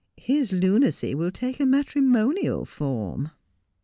'His 0.29 0.51
lunacy 0.51 1.13
will 1.13 1.29
take 1.29 1.59
a 1.59 1.65
matrimonial 1.67 2.65
form.' 2.65 3.29